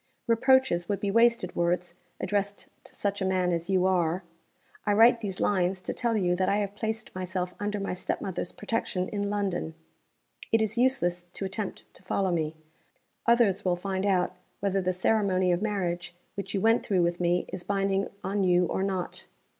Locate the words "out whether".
14.07-14.81